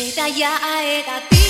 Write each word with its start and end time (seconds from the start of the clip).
Eta 0.00 0.28
ya 0.32 0.56
eta 0.80 1.20
ti. 1.28 1.49